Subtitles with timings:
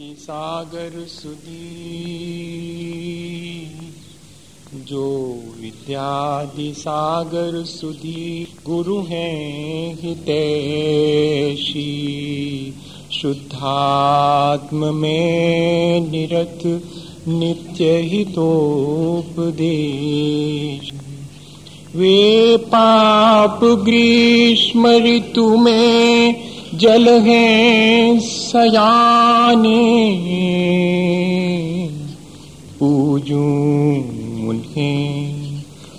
[0.00, 1.90] सागर सुदी
[4.74, 11.94] जो विद्यादि सागर सुधी गुरु हैं हितैषी।
[13.12, 16.82] शुद्धात्म में निरत,
[17.28, 20.92] नित्य हितोपदेश।
[21.96, 30.08] वे पाप ग्रीष्म ऋतु में जल हैं सयाने।
[32.80, 33.42] पूजू
[34.48, 35.44] उन्हें,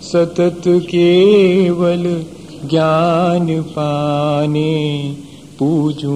[0.02, 2.24] सतत केवल
[2.70, 5.14] ज्ञान पाने।
[5.60, 6.14] पूजू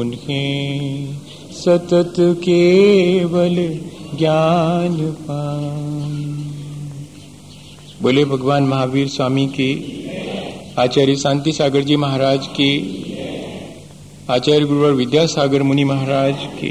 [0.00, 1.08] उन्हें,
[1.52, 3.54] सतत केवल
[4.18, 6.22] ज्ञान पाने।
[8.02, 10.04] बोले भगवान महावीर स्वामी की,
[10.78, 12.98] आचार्य शांति सागर जी महाराज की
[14.32, 16.70] आचार्य गुरुवर विद्यासागर मुनि महाराज की।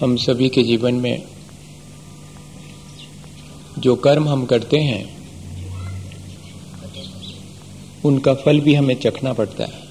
[0.00, 1.22] हम सभी के जीवन में
[3.78, 5.04] जो कर्म हम करते हैं,
[8.04, 9.89] उनका फल भी हमें चखना पड़ता है।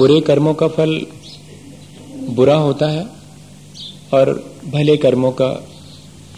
[0.00, 1.06] बुरे कर्मों का फल
[2.30, 3.06] बुरा होता है
[4.14, 5.66] और भले कर्मों का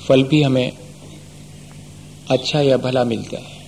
[0.09, 0.73] फल भी हमें
[2.31, 3.67] अच्छा या भला मिलता है।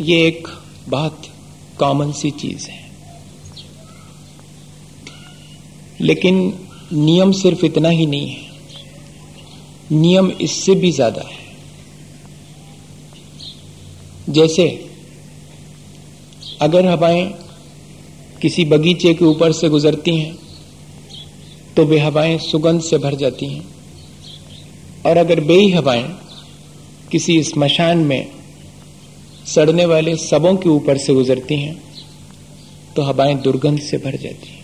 [0.00, 0.48] ये एक
[0.88, 1.22] बहुत
[1.78, 2.90] कॉमन सी चीज़ है।
[6.00, 6.58] लेकिन
[6.92, 8.50] नियम सिर्फ़ इतना ही नहीं है।
[9.92, 11.38] नियम इससे भी ज़्यादा है।
[14.28, 14.90] जैसे
[16.62, 17.43] अगर हवाएँ
[18.44, 20.34] किसी बगीचे के ऊपर से गुजरती हैं
[21.76, 23.64] तो वे हवाएँ सुगंध से भर जाती हैं।
[25.06, 26.02] और अगर बेई हवाएँ
[27.12, 28.26] किसी स्मशान में
[29.46, 31.74] सड़ने वाले सबों के ऊपर से गुजरती हैं
[32.96, 34.62] तो हवाएँ दुर्गंध से भर जाती हैं।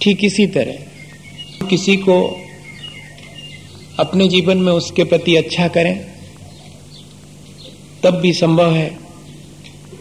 [0.00, 2.22] ठीक इसी तरह, किसी को
[3.98, 6.13] अपने जीवन में उसके प्रति अच्छा करें
[8.04, 8.88] तब भी संभव है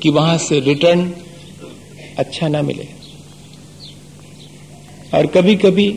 [0.02, 1.12] कि वहाँ से रिटर्न
[2.20, 2.88] अच्छा ना मिले।
[5.14, 5.88] और कभी कभी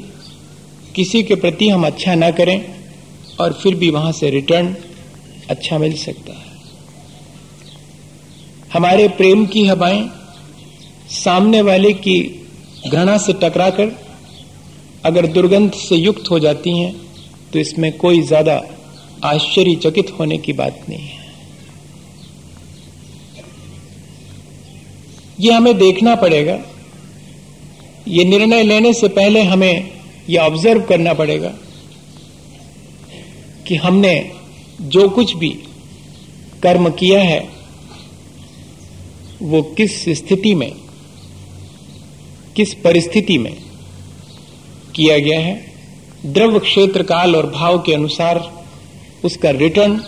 [0.95, 2.61] किसी के प्रति हम अच्छा ना करें
[3.41, 4.75] और फिर भी वहाँ से रिटर्न
[5.51, 6.45] अच्छा मिल सकता है।
[8.73, 10.09] हमारे प्रेम की हवाएँ
[11.13, 12.19] सामने वाले की
[12.87, 13.93] घृणा से टकराकर
[15.05, 16.95] अगर दुर्गंध से युक्त हो जाती हैं
[17.53, 18.61] तो इसमें कोई ज़्यादा
[19.25, 21.26] आश्चर्यचकित होने की बात नहीं है।
[25.41, 26.59] ये हमें देखना पड़ेगा।
[28.09, 29.91] ये निर्णय लेने से पहले हमें
[30.31, 31.53] यह ऑब्ज़र्व करना पड़ेगा
[33.67, 34.15] कि हमने
[34.81, 35.49] जो कुछ भी
[36.63, 37.49] कर्म किया है,
[39.43, 40.73] वो किस स्थिति में,
[42.57, 43.55] किस परिस्थिति में
[44.95, 45.55] किया गया है।
[46.27, 48.41] द्रव्य क्षेत्र काल और भाव के अनुसार
[49.25, 50.01] उसका रिटर्न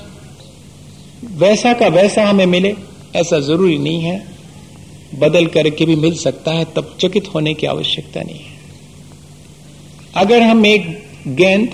[1.34, 2.75] वैसा का वैसा हमें मिले,
[3.17, 4.38] ऐसा ज़रूरी नहीं है।
[5.12, 8.56] बदल करके भी मिल सकता है, तब चकित होने की आवश्यकता नहीं है।
[10.16, 10.86] अगर हम एक
[11.28, 11.70] गेंद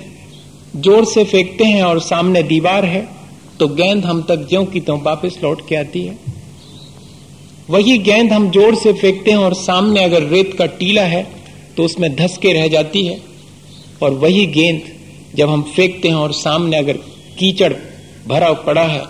[0.77, 3.07] ज़ोर से फेंकते हैं और सामने दीवार है
[3.61, 6.17] तो गेंद हम तक ज्यो की त्यों वापस लौट के आती है।
[7.71, 11.23] वही गेंद हम ज़ोर से फेंकते हैं और सामने अगर रेत का टीला है
[11.77, 13.19] तो उसमें धस के रह जाती है।
[14.03, 14.83] और वही गेंद
[15.37, 16.97] जब हम फेंकते हैं और सामने अगर
[17.39, 17.73] कीचड़
[18.27, 19.03] भरा पड़ा है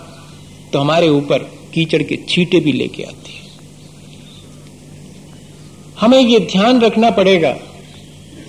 [0.73, 1.39] तो हमारे ऊपर
[1.73, 3.24] कीचड़ के छींटे भी लेके आती
[5.99, 7.51] हमें ये ध्यान रखना पड़ेगा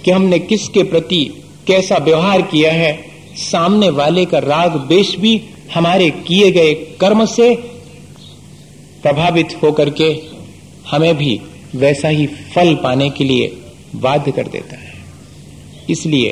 [0.05, 1.25] कि हमने किसके प्रति
[1.67, 2.93] कैसा व्यवहार किया है।
[3.37, 5.41] सामने वाले का राग देश भी
[5.75, 7.55] हमारे किए गए कर्म से
[9.03, 10.23] प्रभावित होकर के
[10.91, 11.41] हमें भी
[11.75, 13.56] वैसा ही फल पाने के लिए
[13.97, 14.94] बाध्य कर देता है।
[15.91, 16.31] इसलिए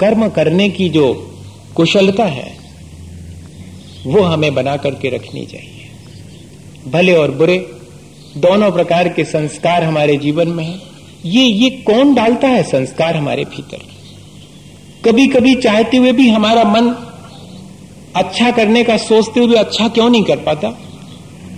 [0.00, 1.36] कर्म करने की जो
[1.76, 2.56] कुशलता है,
[4.06, 5.88] वो हमें बना करके रखनी चाहिए।
[6.90, 7.58] भले और बुरे
[8.36, 10.78] दोनों प्रकार के संस्कार हमारे जीवन में है।
[11.24, 13.78] ये ये कौन डालता है संस्कार हमारे भीतर?
[15.04, 16.88] कभी कभी चाहते हुए भी हमारा मन
[18.16, 20.68] अच्छा करने का सोचते हुए अच्छा क्यों नहीं कर पाता?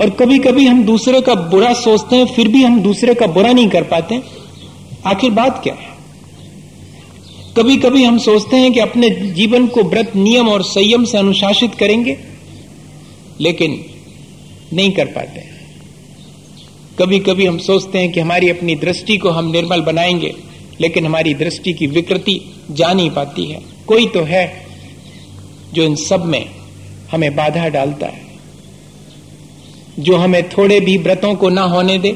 [0.00, 3.52] और कभी कभी हम दूसरे का बुरा सोचते हैं, फिर भी हम दूसरे का बुरा
[3.52, 4.22] नहीं कर पाते
[5.06, 5.90] आखिर बात क्या है?
[7.56, 11.74] कभी कभी हम सोचते हैं कि अपने जीवन को व्रत, नियम और संयम से अनुशासित
[11.74, 12.18] करेंगे,
[13.40, 13.84] लेकिन
[14.72, 15.50] नहीं कर पाते।
[16.98, 20.34] कभी कभी हम सोचते हैं कि हमारी अपनी दृष्टि को हम निर्मल बनाएँगे,
[20.80, 22.40] लेकिन हमारी दृष्टि की विकृति
[22.70, 24.66] जा नहीं पाती है। कोई तो है
[25.72, 26.46] जो इन सब में
[27.12, 28.22] हमें बाधा डालता है,
[29.98, 32.12] जो हमें थोड़े भी व्रतों को ना होने दे।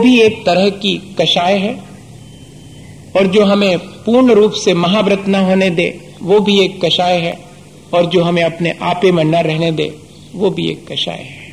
[0.00, 1.82] भी एक तरह की कषाय है,
[3.16, 7.38] और जो हमें पूर्ण रूप से महाव्रत न होने दे, वो भी एक कषाय है,
[7.94, 9.94] और जो हमें अपने आपे में न रहने दे,
[10.34, 11.45] वो भी एक कषाय है।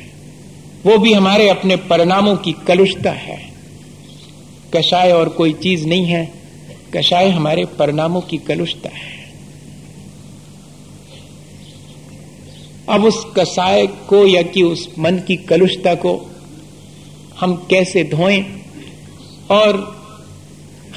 [0.86, 3.52] वो भी हमारे अपने परिणामों की कलुषता है।
[4.76, 6.32] कषाय और कोई चीज़ नहीं है।
[6.96, 9.34] कषाय हमारे परिणामों की कलुषता है।
[12.88, 16.30] अब उस कषाय को या कि उस मन की कलुषता को
[17.40, 18.42] हम कैसे धोएँ
[19.50, 19.94] और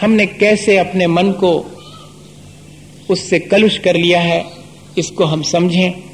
[0.01, 1.79] हमने कैसे अपने मन को
[3.09, 4.45] उससे कलुष कर लिया है,
[4.97, 6.06] इसको हम समझें।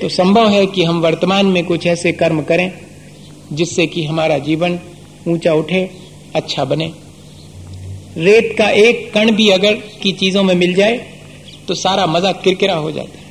[0.00, 2.70] तो संभव है कि हम वर्तमान में कुछ ऐसे कर्म करें,
[3.52, 4.78] जिससे कि हमारा जीवन
[5.28, 5.88] ऊँचा उठे
[6.34, 6.90] अच्छा बने।
[8.18, 10.96] रेत का एक कण भी अगर की चीज़ों में मिल जाए
[11.68, 13.26] तो सारा मज़ा किरकिरा हो जाता है।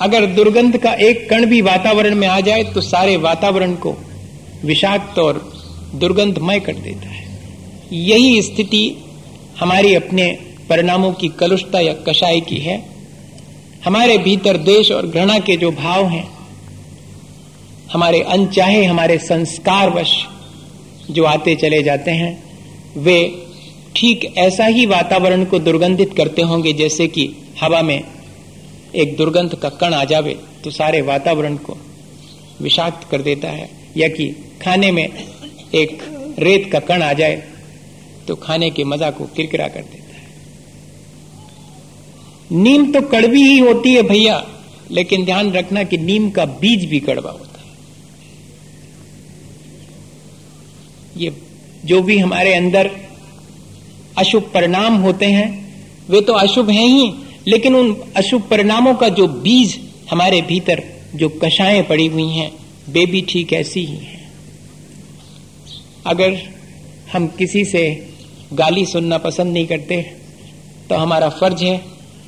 [0.00, 3.94] अगर दुर्गंध का एक कण भी वातावरण में आ जाए तो सारे वातावरण को
[4.64, 5.38] विषाक्त और
[5.94, 7.24] दुर्गंधमय कर देता है।
[7.92, 8.84] यही स्थिति
[9.60, 10.26] हमारी अपने
[10.68, 12.76] परिणामों की कलुषता या कषाय की है।
[13.86, 16.28] हमारे भीतर देश और घृणा के जो भाव हैं,
[17.92, 20.14] हमारे अनचाहे, हमारे संस्कारवश
[21.10, 22.32] जो आते चले जाते हैं,
[22.96, 23.18] वे
[23.96, 27.28] ठीक ऐसा ही वातावरण को दुर्गंधित करते होंगे जैसे कि
[27.60, 28.00] हवा में
[28.94, 31.76] एक दुर्गंध का कण आ जावे तो सारे वातावरण को
[32.60, 34.28] विषाक्त कर देता है। या कि
[34.62, 35.08] खाने में
[35.74, 36.02] एक
[36.38, 37.42] रेत का कण आ जाए
[38.28, 40.05] तो खाने के मज़ा को किरकिरा कर देता
[42.50, 44.44] नीम तो कड़वी ही होती है भैया,
[44.90, 47.64] लेकिन ध्यान रखना कि नीम का बीज भी कड़वा होता है।
[51.16, 51.32] ये
[51.84, 52.90] जो भी हमारे अंदर
[54.18, 55.48] अशुभ परिणाम होते हैं,
[56.08, 57.12] वे तो अशुभ हैं ही,
[57.48, 59.78] लेकिन उन अशुभ परिणामों का जो बीज
[60.10, 60.82] हमारे भीतर
[61.14, 62.50] जो कषाएँ पड़ी हुई हैं,
[62.88, 64.14] वे भी ठीक ऐसी ही हैं।
[66.06, 66.38] अगर
[67.12, 67.82] हम किसी से
[68.52, 70.00] गाली सुनना पसंद नहीं करते
[70.90, 71.76] तो हमारा फ़र्ज़ है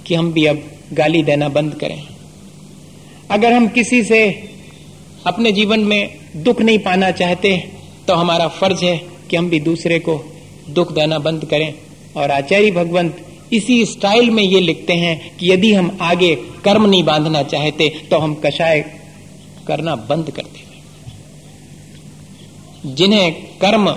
[0.08, 0.62] कि हम भी अब
[0.92, 2.02] गाली देना बंद करें।
[3.30, 4.20] अगर हम किसी से
[5.26, 7.56] अपने जीवन में दुख नहीं पाना चाहते
[8.08, 8.96] तो हमारा फ़र्ज़ है
[9.30, 10.14] कि हम भी दूसरे को
[10.70, 11.72] दुख देना बंद करें।
[12.16, 16.34] और आचार्य भगवंत इसी स्टाइल में ये लिखते हैं कि यदि हम आगे
[16.64, 18.80] कर्म नहीं बांधना चाहते तो हम कषाय
[19.66, 20.44] करना बंद कर
[22.88, 23.88] जिन्हें कर्म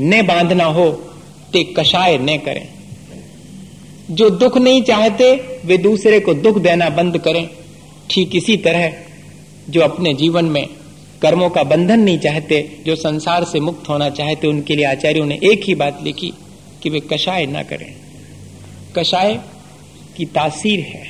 [0.00, 0.90] न बांधना हो,
[1.52, 2.68] ते कषाय न करें।
[4.10, 7.48] जो दुख नहीं चाहते, वे दूसरे को दुख देना बंद करें।
[8.10, 8.92] ठीक इसी तरह,
[9.68, 10.66] जो अपने जीवन में
[11.22, 15.38] कर्मों का बंधन नहीं चाहते, जो संसार से मुक्त होना चाहते, उनके लिए आचार्यों ने
[15.44, 16.32] एक ही बात लिखी
[16.82, 17.94] कि वे कषाय ना करें।
[18.96, 19.40] कषाय
[20.16, 21.06] की तासीर है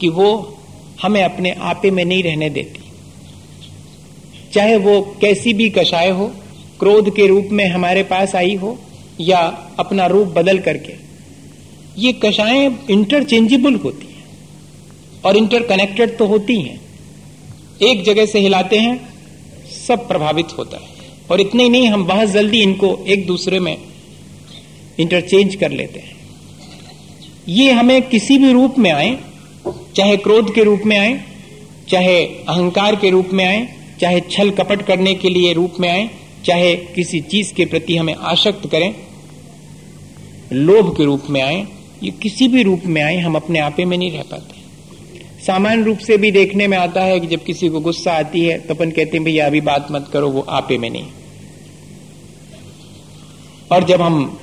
[0.00, 0.58] कि वो
[1.02, 2.80] हमें अपने आपे में नहीं रहने देती।
[4.52, 6.32] चाहे वो कैसी भी कषाय हो,
[6.80, 8.78] क्रोध के रूप में हमारे पास आई हो,
[9.20, 11.05] या अपना रूप बदल करके
[11.98, 14.24] ये कषाएँ इंटरचेंजेबल होती हैं
[15.24, 16.80] और इंटरकनेक्टेड तो होती हैं।
[17.82, 19.08] एक जगह से हिलाते हैं,
[19.86, 20.88] सब प्रभावित होता है।
[21.30, 23.78] और इतने ही नहीं, हम बहुत जल्दी इनको एक दूसरे में
[24.98, 26.16] इंटरचेंज कर लेते हैं।
[27.48, 29.18] ये हमें किसी भी रूप में आए,
[29.96, 31.24] चाहे क्रोध के रूप में आए,
[31.88, 33.68] चाहे अहंकार के रूप में आए,
[34.00, 36.10] चाहे छल कपट करने के लिए रूप में आए,
[36.44, 38.94] चाहे किसी चीज़ के प्रति हमें आशक्त करें,
[40.52, 41.66] लोभ के रूप में आए
[42.02, 44.54] ये किसी भी रूप में आए, हम अपने आपे में नहीं रह पाते।
[45.42, 48.58] सामान्य रूप से भी देखने में आता है कि जब किसी को गुस्सा आती है
[48.58, 51.06] तो अपन कहते हैं, भैया, अभी बात मत करो, वो आपे में नहीं।
[53.72, 54.38] और जब हम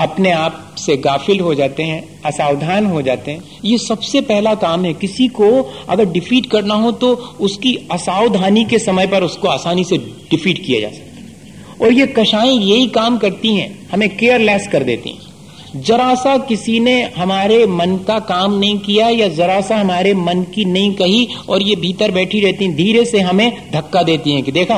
[0.00, 4.84] अपने आप से गाफिल हो जाते हैं, असावधान हो जाते हैं, ये सबसे पहला काम
[4.84, 5.50] है। किसी को
[5.88, 9.98] अगर डिफीट करना हो तो उसकी असावधानी के समय पर उसको आसानी से
[10.30, 14.84] डिफीट किया जा सकता है। और ये कषाएँ यही काम करती हैं, हमें केयरलेस कर
[14.84, 15.29] देती हैं।
[15.76, 20.42] जरा सा किसी ने हमारे मन का काम नहीं किया या जरा सा हमारे मन
[20.44, 24.42] की नहीं कही और ये भीतर बैठी रहती हैं, धीरे से हमें धक्का देती हैं
[24.42, 24.76] कि देखा,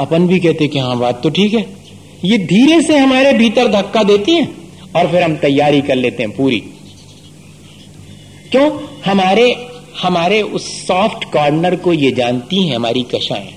[0.00, 1.66] अपन भी कहते कि हाँ बात तो ठीक है।
[2.24, 4.48] ये धीरे से हमारे भीतर धक्का देती है
[4.96, 6.60] और फिर हम तैयारी कर लेते हैं पूरी।
[8.50, 8.70] क्यों?
[9.04, 9.50] हमारे
[10.02, 13.48] हमारे उस सॉफ्ट कॉर्नर को ये जानती हैं हमारी कषाएँ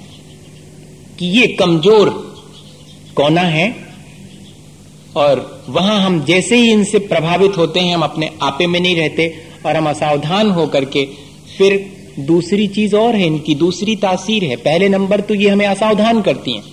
[1.19, 2.10] कि ये कमज़ोर
[3.15, 3.83] कोना है?
[5.15, 9.34] और वहाँ हम जैसे ही इनसे प्रभावित होते हैं, हम अपने आपे में नहीं रहते
[9.65, 11.08] और हम असावधान होकर के
[11.58, 16.22] फिर दूसरी चीज़ और है इनकी, दूसरी तासीर है। पहले नंबर तो ये हमें असावधान
[16.22, 16.63] करती हैं।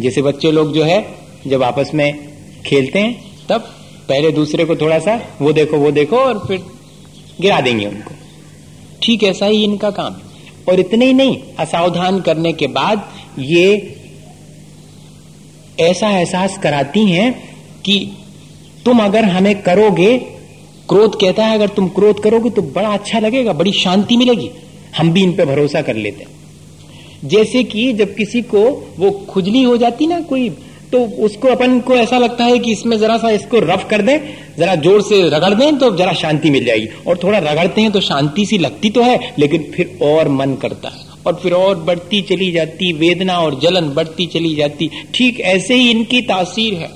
[0.00, 1.14] जैसे बच्चे लोग जो है,
[1.46, 2.28] जब आपस में
[2.66, 3.60] खेलते हैं, तब
[4.08, 6.64] पहले दूसरे को थोड़ा सा वो देखो वो देखो और फिर
[7.40, 8.10] गिरा देंगे उनको।
[9.02, 10.20] ठीक ऐसा ही इनका काम है।
[10.68, 13.96] और इतने ही नहीं, असावधान करने के बाद ये
[15.80, 17.32] ऐसा एहसास कराती हैं
[17.84, 17.98] कि
[18.84, 20.16] तुम अगर हमें करोगे,
[20.88, 24.50] क्रोध कहता है, अगर तुम क्रोध करोगे तो बड़ा अच्छा लगेगा, बड़ी शांति मिलेगी।
[24.96, 28.60] हम भी इन पर भरोसा कर लेते हैं। जैसे कि जब किसी को
[28.98, 30.48] वो खुजली हो जाती ना कोई
[30.92, 34.18] तो उसको अपन को ऐसा लगता है कि इसमें जरा सा इसको रफ कर दें,
[34.58, 38.00] जरा ज़ोर से रगड़ दें तो जरा शांति मिल जाएगी। और थोड़ा रगड़ते हैं तो
[38.00, 42.20] शांति सी लगती तो है, लेकिन फिर और मन करता है। और फिर और बढ़ती
[42.22, 46.88] चली जाती, वेदना और जलन बढ़ती चली जाती। ठीक ऐसे ही इनकी तासीर है।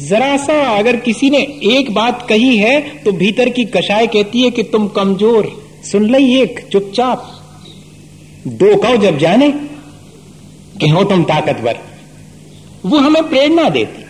[0.00, 1.38] जरा सा अगर किसी ने
[1.70, 5.50] एक बात कही है तो भीतर की कषाय कहती है कि तुम कमज़ोर
[5.84, 7.32] सुन ली एक चुपचाप।
[8.46, 9.50] दो कहो जब जाने
[10.80, 11.78] कि हो तुम ताकतवर।
[12.86, 14.04] वो हमें प्रेरणा देती।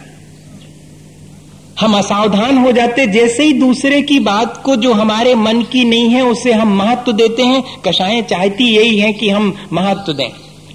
[1.77, 6.09] हम असावधान हो जाते जैसे ही दूसरे की बात को जो हमारे मन की नहीं
[6.11, 10.29] है, उसे हम महत्व देते हैं। कषाएँ चाहती यही है कि हम महत्व दें।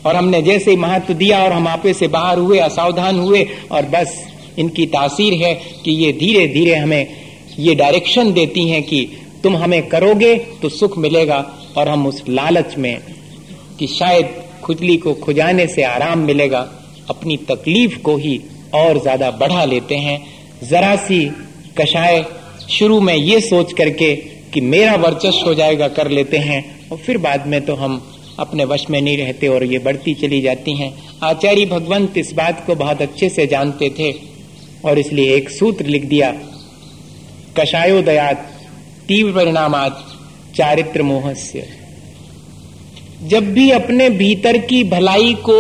[0.06, 3.86] और हमने जैसे ही महत्व दिया और हम आपे से बाहर हुए, असावधान हुए, और
[3.86, 4.14] बस
[4.60, 5.54] इनकी तासीर है
[5.86, 7.08] कि ये धीरे धीरे हमें
[7.60, 9.06] ये डायरेक्शन देती हैं कि
[9.44, 11.46] तुम हमें करोगे तो सुख मिलेगा,
[11.78, 12.98] और हम उस लालच में
[13.80, 14.30] कि शायद
[14.64, 16.60] खुजली को खुजाने से आराम मिलेगा,
[17.10, 18.40] अपनी तकलीफ़ को ही
[18.76, 20.20] और ज़्यादा बढ़ा लेते हैं।
[20.64, 21.26] जरा सी
[21.78, 22.24] कषाय
[22.70, 24.16] शुरू में ये सोच करके
[24.54, 28.02] कि मेरा वर्चस्व हो जाएगा, कर लेते हैं। और फिर बाद में तो हम
[28.40, 32.66] अपने वश में नहीं रहते और ये बढ़ती चली जाती हैं। आचार्य भगवंत इस बात
[32.68, 34.12] को बहुत अच्छे से जानते थे
[34.86, 36.32] और इसलिए एक सूत्र लिख दिया,
[37.60, 38.48] कषायोदयात
[39.08, 40.06] तीव्र परिणामात
[40.56, 41.68] चारित्र मोहस्य
[43.24, 45.60] जब भी अपने भीतर की भलाई को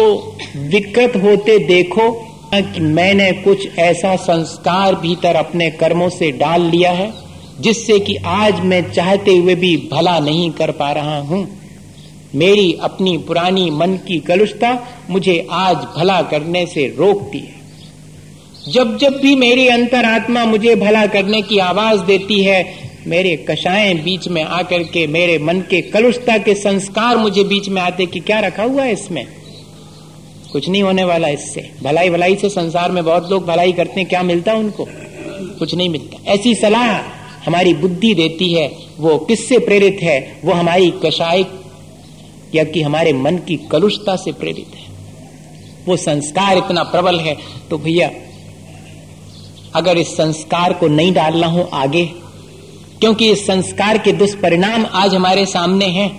[0.57, 2.09] विकृत होते देखो
[2.55, 7.13] कि मैंने कुछ ऐसा संस्कार भीतर अपने कर्मों से डाल लिया है,
[7.59, 11.59] जिससे कि आज मैं चाहते हुए भी भला नहीं कर पा रहा हूँ।
[12.35, 17.61] मेरी अपनी पुरानी मन की कलुषता मुझे आज भला करने से रोकती है।
[18.71, 22.73] जब जब भी मेरी अंतरात्मा मुझे भला करने की आवाज़ देती है,
[23.07, 27.81] मेरे कषाएँ बीच में आकर के मेरे मन के कलुषता के संस्कार मुझे बीच में
[27.81, 29.27] आते कि क्या रखा हुआ है इसमें?
[30.51, 34.07] कुछ नहीं होने वाला इससे। भलाई भलाई से संसार में बहुत लोग भलाई करते हैं,
[34.09, 34.87] क्या मिलता उनको?
[35.59, 36.97] कुछ नहीं मिलता। ऐसी सलाह
[37.45, 38.67] हमारी बुद्धि देती है,
[38.99, 40.39] वो किससे प्रेरित है?
[40.45, 41.45] वो हमारी कषाय
[42.55, 44.89] या कि हमारे मन की कलुषता से प्रेरित है।
[45.87, 47.37] वो संस्कार इतना प्रबल है
[47.69, 48.09] तो भैया,
[49.75, 52.05] अगर इस संस्कार को नहीं डालना हो आगे,
[52.99, 56.09] क्योंकि इस संस्कार के दुष्परिणाम आज हमारे सामने हैं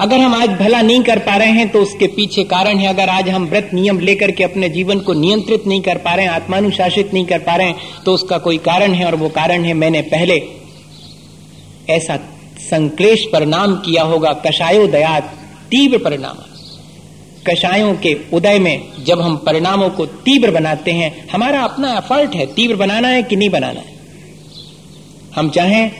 [0.00, 3.08] अगर हम आज भला नहीं कर पा रहे हैं तो उसके पीछे कारण है, अगर
[3.08, 6.32] आज हम व्रत नियम लेकर के अपने जीवन को नियंत्रित नहीं कर पा रहे हैं,
[6.32, 9.74] आत्मानुशासित नहीं कर पा रहे हैं तो उसका कोई कारण है और वो कारण है
[9.74, 10.42] मैंने पहले
[11.88, 12.16] ऐसा
[12.60, 15.32] संक्लेश परिणाम किया होगा कषायोदयात
[15.70, 16.36] तीव्र परिणाम।
[17.46, 22.46] कषायों के उदय में जब हम परिणामों को तीव्र बनाते हैं, हमारा अपना एफर्ट है,
[22.46, 23.92] तीव्र बनाना है कि नहीं बनाना है।
[25.34, 25.90] हम चाहें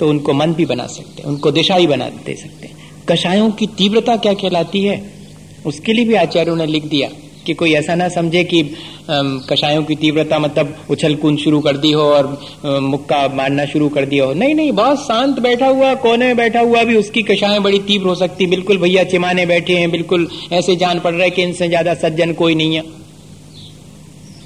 [0.00, 2.80] तो उनको मन भी बना सकते हैं, उनको दिशा ही बना दे सकते हैं।
[3.12, 5.02] कषायों की तीव्रता क्या कहलाती है?
[5.66, 7.08] उसके लिए भी आचार्यों ने लिख दिया
[7.46, 8.62] कि कोई ऐसा ना समझे कि
[9.48, 12.26] कषायों की तीव्रता मतलब उछल कूद शुरू कर दी हो और
[12.82, 16.60] मुक्का मारना शुरू कर दिया हो। नहीं नहीं, बहुत शांत बैठा हुआ, कोने में बैठा
[16.60, 20.76] हुआ भी उसकी कषाएँ बड़ी तीव्र हो सकती। बिल्कुल भैया चिमाने बैठे हैं, बिल्कुल ऐसे
[20.76, 22.82] जान पड़ रहा है कि इनसे ज़्यादा सज्जन कोई नहीं है।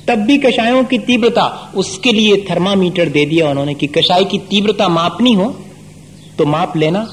[0.09, 1.47] तब भी कषायों की तीव्रता
[1.77, 5.55] उसके लिए थर्मामीटर दे दिया उन्होंने कि कषाय की तीव्रता मापनी हो
[6.39, 7.07] तो माप लेना।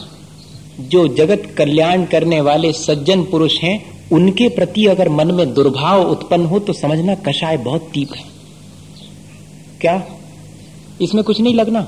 [0.79, 6.45] जो जगत कल्याण करने वाले सज्जन पुरुष हैं, उनके प्रति अगर मन में दुर्भाव उत्पन्न
[6.45, 8.23] हो तो समझना कषाय बहुत तीप है।
[9.81, 10.03] क्या?
[11.01, 11.87] इसमें कुछ नहीं लगना।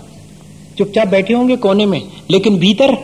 [0.78, 2.98] चुपचाप बैठे होंगे कोने में, लेकिन भीतर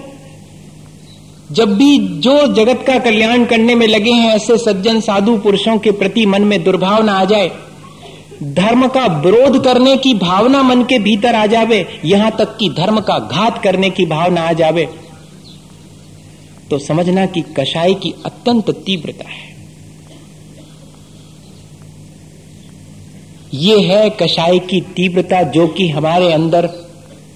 [1.52, 5.92] जब भी जो जगत का कल्याण करने में लगे हैं, ऐसे सज्जन साधु पुरुषों के
[5.92, 7.52] प्रति मन में दुर्भाव ना आ जाए,
[8.44, 13.00] धर्म का विरोध करने की भावना मन के भीतर आ जावे, यहाँ तक कि धर्म
[13.00, 14.88] का घात करने की भावना आ जावे
[16.72, 19.50] तो समझना कि कषाय की अत्यंत तीव्रता है।
[23.56, 26.70] ये है कषाय की तीव्रता जो कि हमारे अंदर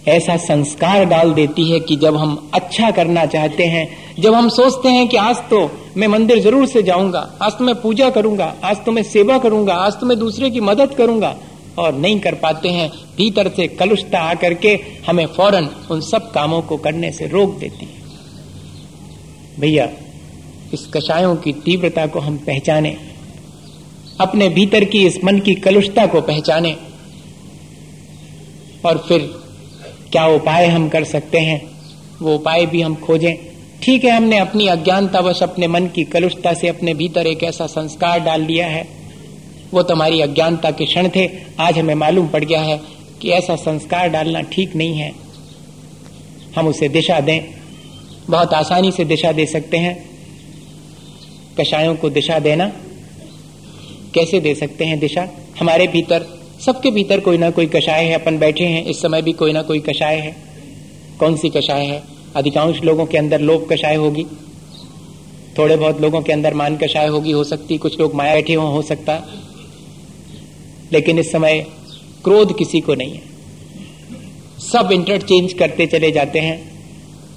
[0.07, 3.87] ऐसा संस्कार डाल देती है कि जब हम अच्छा करना चाहते हैं,
[4.19, 5.59] जब हम सोचते हैं कि आज तो
[5.97, 9.73] मैं मंदिर ज़रूर से जाऊँगा, आज तो मैं पूजा करूँगा, आज तो मैं सेवा करूँगा,
[9.75, 11.35] आज तो मैं दूसरे की मदद करूँगा
[11.79, 16.61] और नहीं कर पाते हैं, भीतर से कलुषता आकर के हमें फ़ौरन उन सब कामों
[16.61, 18.04] को करने से रोक देती है।
[19.59, 19.89] भैया,
[20.73, 22.97] इस कषायों की तीव्रता को हम पहचाने,
[24.21, 26.75] अपने भीतर की इस मन की कलुषता को पहचाने,
[28.85, 29.19] और फिर
[30.11, 31.69] क्या उपाय हम कर सकते हैं,
[32.21, 33.35] वो उपाय भी हम खोजें।
[33.83, 38.19] ठीक है, हमने अपनी अज्ञानतावश अपने मन की कलुषता से अपने भीतर एक ऐसा संस्कार
[38.19, 38.87] डाल लिया है।
[39.71, 42.81] वो तुम्हारी अज्ञानता के क्षण थे, आज हमें मालूम पड़ गया है
[43.21, 45.11] कि ऐसा संस्कार डालना ठीक नहीं है।
[46.57, 47.41] हम उसे दिशा दें।
[48.29, 50.09] बहुत आसानी से दिशा दे सकते हैं।
[51.59, 52.67] कषायों को दिशा देना।
[54.13, 55.29] कैसे दे सकते हैं दिशा?
[55.59, 56.25] हमारे भीतर
[56.65, 59.61] सबके भीतर कोई ना कोई कषाय है अपन बैठे हैं इस समय भी कोई ना
[59.61, 60.35] कोई कषाय है।
[61.19, 62.03] कौन सी कषाय है?
[62.35, 64.25] अधिकांश लोगों के अंदर लोभ कषाय होगी।
[65.57, 68.67] थोड़े बहुत लोगों के अंदर मान कषाय होगी हो सकती कुछ लोग माया बैठे हो,
[68.67, 69.21] हो सकता।
[70.93, 71.67] लेकिन इस समय
[72.23, 73.21] क्रोध किसी को नहीं है।
[74.59, 76.74] सब इंटरचेंज करते चले जाते हैं।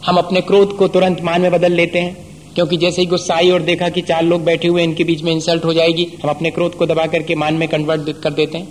[0.07, 2.17] हम अपने क्रोध को तुरंत मान में बदल लेते हैं।
[2.55, 5.33] क्योंकि जैसे ही गुस्सा आई और देखा कि चार लोग बैठे हुए इनके बीच में
[5.33, 8.69] इंसल्ट हो जाएगी, हम अपने क्रोध को दबा करके मान में कन्वर्ट कर देते हैं।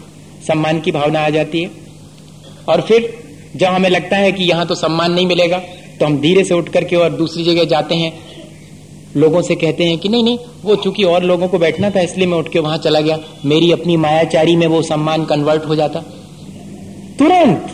[0.48, 1.72] सम्मान की भावना आ जाती है।
[2.70, 3.14] और फिर,
[3.56, 5.62] जब हमें लगता है कि यहाँ तो सम्मान नहीं मिलेगा
[6.00, 8.14] तो हम धीरे से उठ करके और दूसरी जगह जाते हैं।
[9.18, 12.28] लोगों से कहते हैं कि नहीं नहीं, वो चूँकि और लोगों को बैठना था, इसलिए
[12.28, 16.00] मैं उठ के वहाँ चला गया। मेरी अपनी मायाचारी में वो सम्मान कन्वर्ट हो जाता।
[17.20, 17.72] तुरंत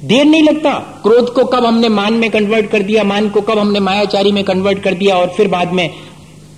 [0.00, 3.58] देर नहीं लगता। क्रोध को कब हमने मान में कन्वर्ट कर दिया, मान को कब
[3.58, 5.88] हमने मायाचारी में कन्वर्ट कर दिया और फिर बाद में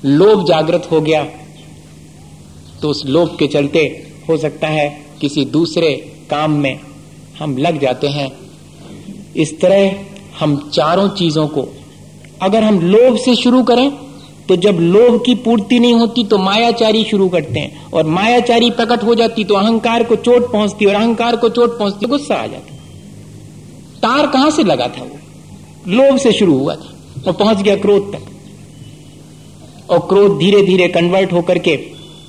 [0.04, 1.22] लोभ जागृत हो गया।
[2.82, 3.80] तो उस लोभ के चलते
[4.28, 4.88] हो सकता है
[5.20, 5.90] किसी दूसरे
[6.30, 6.78] काम में
[7.38, 8.30] हम लग जाते हैं।
[9.36, 9.94] इस तरह
[10.38, 11.66] हम चारों चीज़ों को,
[12.42, 13.90] अगर हम लोभ से शुरू करें
[14.48, 19.04] तो जब लोभ की पूर्ति नहीं होती तो मायाचारी शुरू करते हैं। और मायाचारी प्रकट
[19.04, 22.74] हो जाती तो अहंकार को चोट पहुँचती और अहंकार को चोट पहुँचती गुस्सा आ जाता
[24.02, 25.18] तार कहाँ से लगा था वो?
[25.88, 28.30] लोभ से शुरू हुआ था और पहुँच गया क्रोध तक।
[29.90, 31.76] और क्रोध धीरे धीरे कन्वर्ट होकर के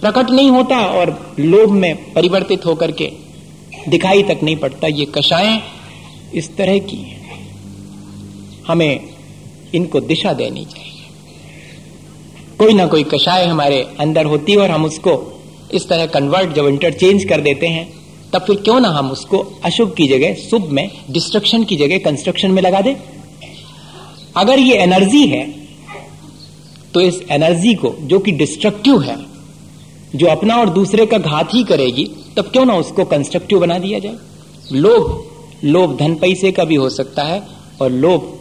[0.02, 3.12] प्रकट नहीं होता और लोभ में परिवर्तित होकर के
[3.90, 5.62] दिखाई तक नहीं पड़ता। ये कषाएँ
[6.36, 7.22] इस तरह की हैं।
[8.68, 9.10] हमें
[9.76, 10.90] इनको दिशा देनी चाहिए।
[12.60, 15.42] कोई ना कोई कषाय हमारे अंदर होती है और हम उसको
[15.74, 18.03] इस तरह कन्वर्ट जब इंटरचेंज कर देते हैं
[18.34, 22.52] तब फिर क्यों ना हम उसको अशुभ की जगह, शुभ में डिस्ट्रक्शन की जगह कंस्ट्रक्शन
[22.52, 22.96] में लगा दे?
[24.38, 25.44] अगर ये एनर्जी है
[26.94, 29.16] तो इस एनर्जी को, जो कि डिस्ट्रक्टिव है,
[30.16, 32.06] जो अपना और दूसरे का घात ही करेगी,
[32.38, 34.16] तब क्यों ना उसको कंस्ट्रक्टिव बना दिया जाए?
[34.72, 37.42] लोभ लोभ धन पैसे का भी हो सकता है,
[37.82, 38.32] और लोभ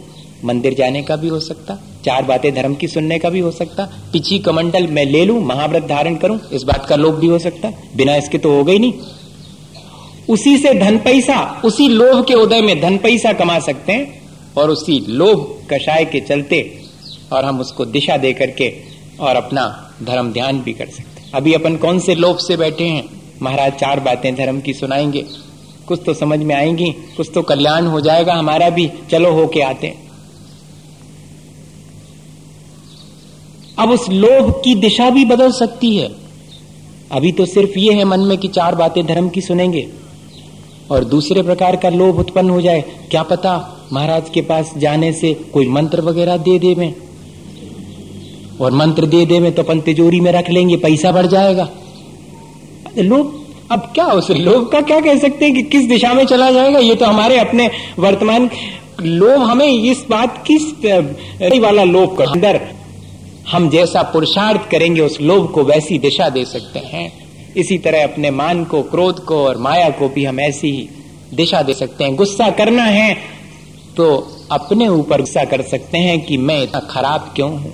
[0.45, 3.83] मंदिर जाने का भी हो सकता, चार बातें धर्म की सुनने का भी हो सकता,
[4.13, 7.71] पिछी कमंडल मैं ले लू, महाव्रत धारण करूँ, इस बात का लोभ भी हो सकता,
[7.95, 8.93] बिना इसके तो हो गई नहीं।
[10.29, 14.21] उसी से धन पैसा, उसी लोभ के उदय में धन पैसा कमा सकते हैं
[14.57, 16.79] और उसी लोभ कषाय के चलते
[17.33, 18.73] और हम उसको दिशा दे करके
[19.19, 22.83] और अपना धर्म ध्यान भी कर सकते हैं। अभी अपन कौन से लोभ से बैठे
[22.83, 23.09] हैं?
[23.41, 25.25] महाराज चार बातें धर्म की सुनाएँगे।
[25.87, 29.87] कुछ तो समझ में आएँगी, कुछ तो कल्याण हो जाएगा हमारा भी। चलो होके आते
[29.87, 30.11] हैं।
[33.79, 36.15] अब उस लोभ की दिशा भी बदल सकती है।
[37.11, 40.02] अभी तो सिर्फ़ ये है मन में कि चार बातें धर्म की सुनेंगे।
[40.91, 45.33] और दूसरे प्रकार का लोभ उत्पन्न हो जाए, क्या पता महाराज के पास जाने से
[45.53, 46.93] कोई मंत्र वगैरह दे दे में।
[48.61, 51.69] और मंत्र दे दे में तो अपन तिजोरी में रख लेंगे, पैसा बढ़ जाएगा।
[52.99, 53.39] लोभ,
[53.71, 56.79] अब क्या उस लोभ का क्या कह सकते हैं कि किस दिशा में चला जाएगा?
[56.79, 57.69] ये तो हमारे अपने
[57.99, 58.49] वर्तमान
[59.01, 62.61] लोभ, हमें इस बात किस वाला लोभ का अंदर
[63.51, 67.22] हम जैसा पुरुषार्थ करेंगे, उस लोभ को वैसी दिशा दे सकते हैं।
[67.55, 70.89] इसी तरह अपने मान को, क्रोध को और माया को भी हम ऐसी ही
[71.33, 73.13] दिशा दे सकते हैं। गुस्सा करना है
[73.97, 74.05] तो
[74.51, 77.73] अपने ऊपर गुस्सा कर सकते हैं कि मैं इतना खराब क्यों हूँ?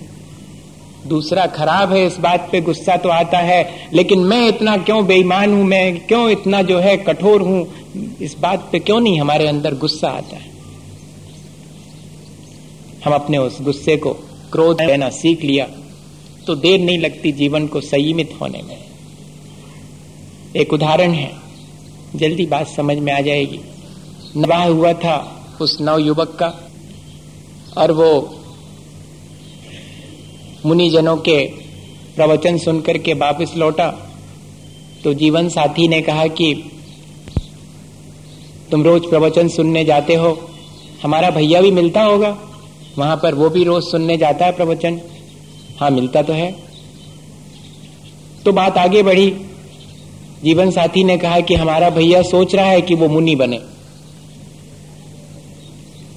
[1.07, 5.53] दूसरा खराब है इस बात पे गुस्सा तो आता है, लेकिन मैं इतना क्यों बेईमान
[5.53, 5.63] हूँ?
[5.63, 7.67] मैं क्यों इतना जो है कठोर हूँ?
[8.21, 10.47] इस बात पे क्यों नहीं हमारे अंदर गुस्सा आता है?
[13.05, 14.13] हम अपने उस गुस्से को
[14.51, 15.67] क्रोध लेना सीख लिया
[16.47, 18.77] तो देर नहीं लगती जीवन को संयमित होने में।
[20.55, 21.31] एक उदाहरण है।
[22.15, 23.59] जल्दी बात समझ में आ जाएगी।
[24.37, 26.71] नवाह हुआ था उस नव युवक का
[27.77, 28.35] और वो
[30.65, 31.45] मुनिजनों के
[32.15, 33.87] प्रवचन सुनकर के वापस लौटा।
[35.03, 36.71] तो जीवन साथी ने कहा कि,
[38.71, 40.49] तुम रोज प्रवचन सुनने जाते हो।
[41.03, 42.37] हमारा भैया भी मिलता होगा।
[42.97, 45.01] वहाँ पर वो भी रोज सुनने जाता है प्रवचन।
[45.79, 46.55] हाँ मिलता तो है।
[48.45, 49.45] तो बात आगे बढ़ी।
[50.43, 53.59] जीवन साथी ने कहा कि हमारा भैया सोच रहा है कि वो मुनि बने।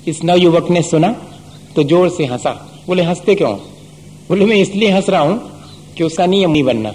[0.09, 1.13] इस नव युवक ने सुना
[1.77, 2.51] तो ज़ोर से हंसा।
[2.87, 3.53] बोले, हँसते क्यों?
[4.29, 5.53] बोले, मैं इसलिए हंस रहा हूँ
[5.97, 6.93] कि उसका नहीं मुनि बनना,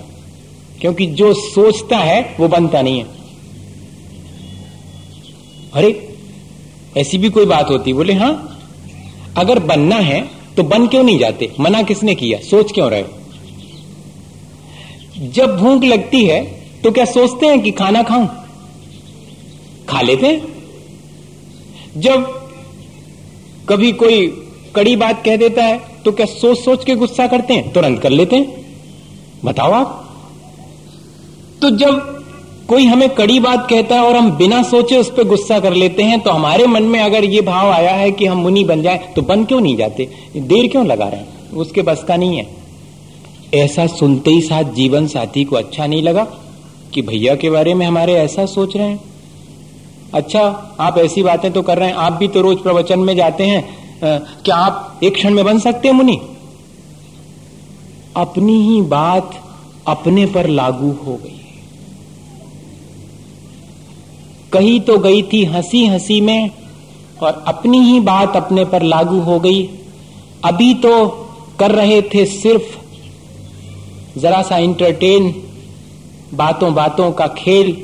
[0.82, 3.06] क्योंकि जो सोचता है, वो बनता नहीं है।
[5.74, 6.16] अरे,
[6.98, 7.94] ऐसी भी कोई बात होती?
[7.94, 8.60] बोले, हाँ,
[9.38, 11.52] अगर बनना है तो बन क्यों नहीं जाते?
[11.60, 12.40] मना किसने किया?
[12.40, 13.04] सोच क्यों रहे
[15.30, 18.28] जब भूख लगती है तो क्या सोचते हैं कि खाना खाऊं?
[19.90, 20.56] खा लेते हैं।
[21.98, 22.26] जब
[23.70, 24.28] कभी कोई
[24.76, 27.72] कड़ी बात कह देता है तो क्या सोच सोच के गुस्सा करते हैं?
[27.74, 28.66] तुरंत कर लेते हैं।
[29.46, 30.04] बताओ आप।
[31.62, 32.16] तो जब
[32.68, 36.04] कोई हमें कड़ी बात कहता है और हम बिना सोचे उस पर गुस्सा कर लेते
[36.04, 38.98] हैं तो हमारे मन में अगर ये भाव आया है कि हम मुनि बन जाए
[39.16, 40.10] तो बन क्यों नहीं जाते?
[40.38, 41.52] देर क्यों लगा रहे हैं?
[41.52, 42.48] उसके बस का नहीं है।
[43.54, 46.28] ऐसा सुनते ही साथ जीवन साथी को अच्छा नहीं लगा।
[46.98, 49.00] कि भैया के बारे में हमारे ऐसा सोच रहे हैं।
[50.14, 50.42] अच्छा
[50.80, 54.42] आप ऐसी बातें तो कर रहे हैं, आप भी तो रोज प्रवचन में जाते हैं।
[54.44, 56.20] क्या आप एक क्षण में बन सकते हैं, मुनि?
[58.16, 59.40] अपनी ही बात
[59.88, 61.40] अपने पर लागू हो गई।
[64.54, 66.50] कही तो गई थी हँसी हँसी में,
[67.24, 69.64] और अपनी ही बात अपने पर लागू हो गई।
[70.46, 71.08] अभी तो
[71.60, 75.44] कर रहे थे सिर्फ़ जरा सा इंटरटेन
[76.34, 77.76] बातों बातों का खेल।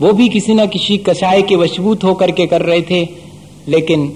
[0.00, 3.08] वो भी किसी न किसी कसाय के वशभूत होकर के कर रहे थे,
[3.68, 4.12] लेकिन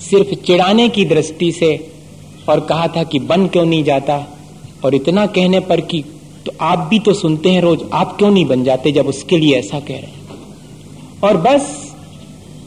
[0.00, 1.90] सिर्फ़ चिड़ाने की दृष्टि से
[2.48, 4.26] और कहा था कि बन क्यों नहीं जाता।
[4.84, 6.04] और इतना कहने पर कि
[6.46, 9.58] तो आप भी तो सुनते हैं रोज, आप क्यों नहीं बन जाते जब उसके लिए
[9.58, 10.26] ऐसा कह रहे हैं?
[11.24, 11.94] और बस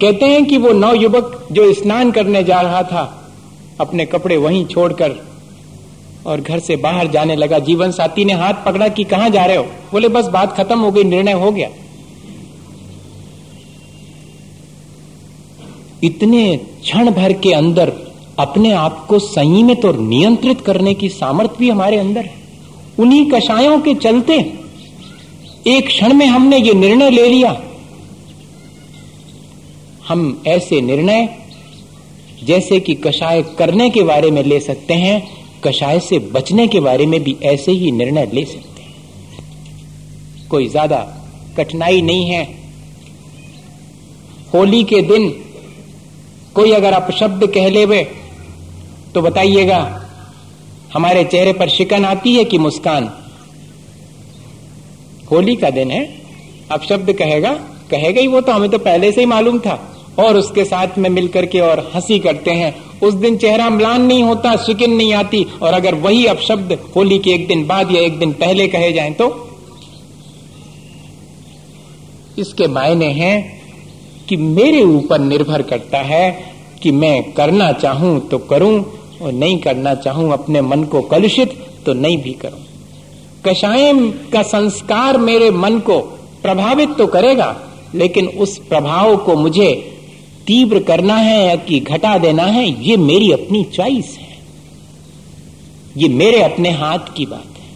[0.01, 3.31] कहते हैं कि वो नौ युवक जो स्नान करने जा रहा था,
[3.79, 5.30] अपने कपड़े वहीं छोड़कर
[6.25, 9.57] और घर से बाहर जाने लगा। जीवन साथी ने हाथ पकड़ा कि कहाँ जा रहे
[9.57, 9.63] हो?
[9.63, 11.69] बोले, बस बात खत्म हो गई, निर्णय हो गया।
[16.03, 17.93] इतने क्षण भर के अंदर
[18.39, 22.33] अपने आप को संयमित और नियंत्रित करने की सामर्थ्य भी हमारे अंदर है।
[22.99, 24.53] उन्हीं कषायों के चलते
[25.67, 27.61] एक क्षण में हमने ये निर्णय ले लिया।
[30.07, 31.29] हम ऐसे निर्णय
[32.43, 37.05] जैसे कि कषाय करने के बारे में ले सकते हैं कषाय से बचने के बारे
[37.05, 40.97] में भी ऐसे ही निर्णय ले सकते हैं। कोई ज़्यादा
[41.57, 42.43] कठिनाई नहीं है।
[44.53, 45.29] होली के दिन
[46.55, 48.03] कोई अगर अपशब्द कह ले
[49.13, 49.79] तो बताइएगा,
[50.93, 53.09] हमारे चेहरे पर शिकन आती है कि मुस्कान।
[55.31, 56.03] होली का दिन है
[56.71, 57.53] अपशब्द कहेगा
[57.91, 59.75] कहेगा ही वो तो हमें तो पहले से ही मालूम था।
[60.19, 64.23] और उसके साथ में मिलकर के और हँसी करते हैं। उस दिन चेहरा म्लान नहीं
[64.23, 68.19] होता शिकिन नहीं आती। और अगर वही अपशब्द होली के एक दिन बाद या एक
[68.19, 69.29] दिन पहले कहे जाएँ तो?
[72.37, 73.61] इसके मायने हैं
[74.29, 76.31] कि मेरे ऊपर निर्भर करता है
[76.83, 78.79] कि मैं करना चाहूँ तो करूँ
[79.21, 81.53] और नहीं करना चाहूँ, अपने मन को कलुषित
[81.85, 82.59] तो नहीं भी करूँ।
[83.45, 83.93] कषाय
[84.33, 85.99] का संस्कार मेरे मन को
[86.41, 87.55] प्रभावित तो करेगा,
[87.95, 89.69] लेकिन उस प्रभाव को मुझे
[90.47, 94.37] तीव्र करना है या कि घटा देना है, ये मेरी अपनी चॉइस है।
[95.97, 97.69] ये मेरे अपने हाथ की बात है।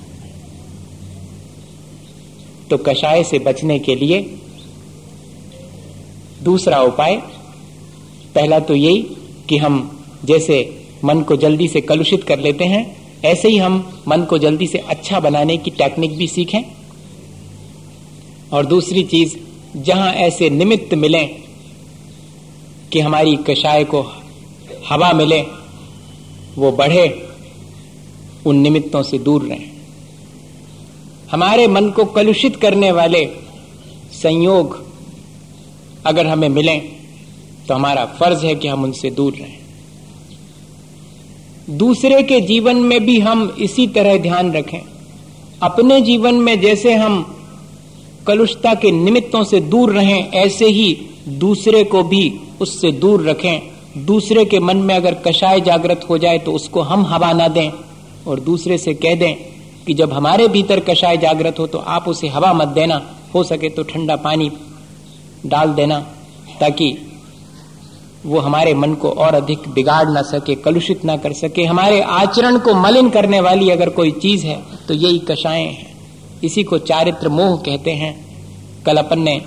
[2.69, 4.37] तो कषाय से बचने के लिए
[6.43, 7.15] दूसरा उपाय,
[8.35, 9.01] पहला तो यही
[9.49, 14.21] कि हम जैसे मन को जल्दी से कलुषित कर लेते हैं, ऐसे ही हम मन
[14.21, 16.61] को जल्दी से अच्छा बनाने की टेक्निक भी सीखें।
[18.53, 19.35] और दूसरी चीज़,
[19.77, 21.44] जहाँ ऐसे निमित्त मिले
[22.91, 24.01] कि हमारी कषाय को
[24.89, 25.41] हवा मिले,
[26.55, 27.29] वो बढ़े,
[28.45, 29.71] उन निमित्तों से दूर रहें।
[31.31, 33.25] हमारे मन को कलुषित करने वाले
[34.13, 34.83] संयोग
[36.05, 36.77] अगर हमें मिले
[37.67, 39.57] तो हमारा फ़र्ज़ है कि हम उनसे दूर रहें।
[41.69, 44.79] दूसरे के जीवन में भी हम इसी तरह ध्यान रखें।
[45.63, 47.37] अपने जीवन में जैसे हम
[48.27, 52.29] कलुषता के निमित्तों से दूर रहें, ऐसे ही दूसरे को भी
[52.61, 57.05] उससे दूर रखें। दूसरे के मन में अगर कषाय जागृत हो जाए तो उसको हम
[57.05, 57.69] हवा ना दें
[58.27, 59.35] और दूसरे से कह दें
[59.87, 63.01] कि जब हमारे भीतर कषाय जागृत हो तो आप उसे हवा मत देना।
[63.35, 64.51] हो सके तो ठंडा पानी
[65.45, 65.99] डाल देना
[66.59, 66.95] ताकि
[68.25, 72.57] वो हमारे मन को और अधिक बिगाड़ ना सके, कलुषित ना कर सके। हमारे आचरण
[72.57, 75.93] को मलिन करने वाली अगर कोई चीज़ है तो यही कषाएँ हैं।
[76.43, 78.13] इसी को चारित्र मोह कहते हैं।
[78.85, 79.41] कल अपन ने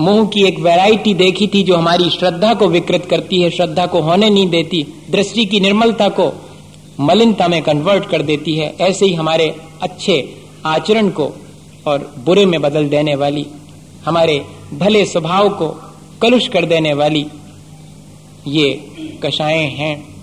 [0.00, 4.00] मोह की एक वैरायटी देखी थी जो हमारी श्रद्धा को विकृत करती है, श्रद्धा को
[4.00, 6.32] होने नहीं देती, दृष्टि की निर्मलता को
[7.00, 10.36] मलिनता में कन्वर्ट कर देती है, ऐसे ही हमारे अच्छे
[10.66, 11.32] आचरण को
[11.86, 13.46] और बुरे में बदल देने वाली,
[14.04, 15.68] हमारे भले स्वभाव को
[16.22, 17.26] कलुष कर देने वाली
[18.48, 18.88] ये
[19.22, 20.14] कषाएँ हैं।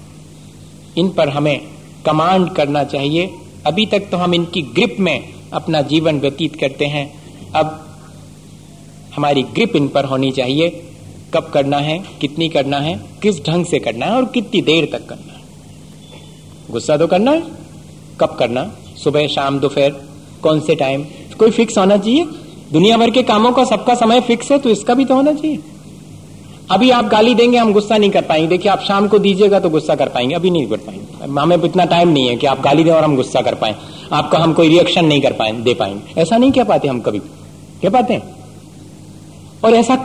[0.98, 1.62] इन पर हमें
[2.06, 3.34] कमांड करना चाहिए।
[3.66, 7.14] अभी तक तो हम इनकी ग्रिप में अपना जीवन व्यतीत करते हैं।
[7.56, 7.87] अब
[9.18, 10.84] हमारी ग्रिप इन पर होनी चाहिए।
[11.34, 15.06] कब करना है, कितनी करना है, किस ढंग से करना है और कितनी देर तक
[15.06, 15.42] करना है।
[16.72, 17.42] गुस्सा तो करना है,
[18.22, 18.72] कब करना
[19.04, 19.96] सुबह, शाम, दोपहर,
[20.42, 21.06] कौन से टाइम
[21.40, 22.26] कोई फिक्स होना चाहिए?
[22.72, 25.60] दुनिया भर के कामों का सबका समय फिक्स है तो इसका भी तो होना चाहिए।
[26.72, 29.70] अभी आप गाली देंगे, हम गुस्सा नहीं कर पाएँगे। देखिए, आप शाम को दीजिएगा तो
[29.70, 32.84] गुस्सा कर पाएँगे, अभी नहीं कर पाएँगे। हमें इतना टाइम नहीं है कि आप गाली
[32.84, 33.76] दें और हम गुस्सा कर पाए।
[34.14, 37.20] आपका हम कोई रिएक्शन नहीं कर पाए, दे पाएँगे। ऐसा नहीं कह पाते हम कभी।
[37.82, 38.37] कह पाते हैं?
[39.64, 39.96] और ऐसा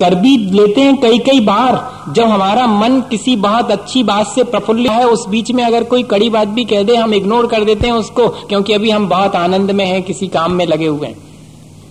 [0.00, 1.76] कर भी लेते हैं कई कई बार,
[2.12, 6.02] जब हमारा मन किसी बहुत अच्छी बात से प्रफुल्लित है, उस बीच में अगर कोई
[6.02, 9.36] कड़ी बात भी कह दे, हम इग्नोर कर देते हैं उसको, क्योंकि अभी हम बहुत
[9.36, 11.16] आनंद में हैं, किसी काम में लगे हुए हैं।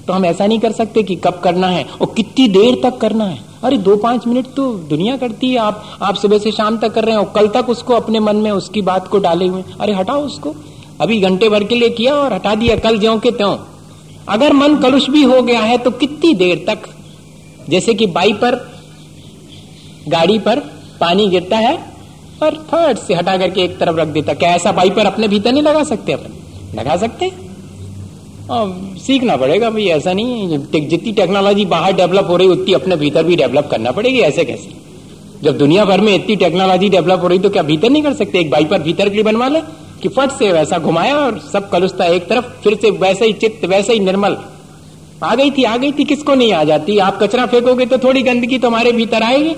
[0.07, 3.25] तो हम ऐसा नहीं कर सकते कि कब करना है, और कितनी देर तक करना
[3.25, 6.93] है। अरे दो पाँच मिनट तो दुनिया करती है, आप आप सुबह से शाम तक
[6.93, 9.63] कर रहे हैं, और कल तक उसको अपने मन में उसकी बात को डाले हुए
[9.79, 10.53] अरे हटाओ उसको।
[11.01, 13.55] अभी घंटे भर के लिए किया और हटा दिया, कल ज्यो के त्यों।
[14.29, 16.89] अगर मन कलुष भी हो गया है तो कितनी देर तक
[17.69, 18.55] जैसे कि बाई पर,
[20.07, 20.59] गाड़ी पर
[20.99, 21.75] पानी गिरता है
[22.43, 25.51] और फट से हटा करके एक तरफ़ रख देता क्या ऐसा बाई पर अपने भीतर
[25.51, 26.33] नहीं लगा सकते अपन?
[26.75, 27.31] लगा सकते?
[28.49, 33.23] और सीखना पड़ेगा भाई, ऐसा नहीं जितनी टेक्नोलॉजी बाहर डेवलप हो रही, उतनी अपने भीतर
[33.23, 34.69] भी डेवलप करना पड़ेगी, ऐसे कैसे?
[35.43, 38.39] जब दुनिया भर में इतनी टेक्नोलॉजी डेवलप हो रही तो क्या भीतर नहीं कर सकते?
[38.39, 39.61] एक बाई पर भीतर के लिए बनवा ले,
[40.01, 43.65] कि फट से वैसा घुमाया और सब कलुस्ता एक तरफ़, फिर से वैसे ही चित्त,
[43.65, 44.37] वैसे ही निर्मल
[45.23, 46.97] आ गई थी, आ गई थी, किसको नहीं आ जाती?
[46.99, 49.55] आप कचरा फेंकोगे तो थोड़ी गंदगी तुम्हारे भीतर आएगी।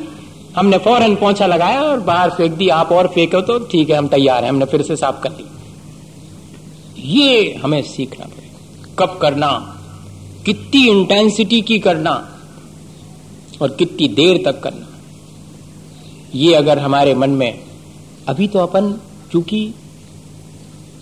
[0.56, 4.08] हमने फ़ौरन पहुँचा लगाया और बाहर फेंक दी। आप और फेंको तो ठीक है, हम
[4.08, 5.45] तैयार हैं, हमने फिर से साफ़ कर दी
[7.10, 9.50] ये हमें सीखना पड़ेगा। कब करना?
[10.45, 12.13] कितनी इंटेंसिटी की करना?
[13.62, 14.88] और कितनी देर तक करना?
[16.36, 17.60] ये अगर हमारे मन में,
[18.28, 18.93] अभी तो अपन
[19.32, 19.74] चूँकि